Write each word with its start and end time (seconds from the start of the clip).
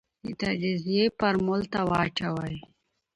د 0.23 0.25
تجزیې 0.41 1.05
فورمول 1.17 1.61
ته 1.73 1.79
واچوې، 1.89 2.55